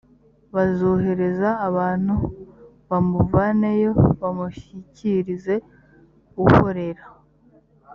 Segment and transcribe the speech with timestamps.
[0.55, 2.15] bazohereze abantu
[2.89, 5.55] bamuvaneyo bamushyikirize
[6.43, 7.03] uhorera